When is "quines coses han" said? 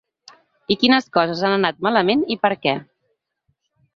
0.83-1.53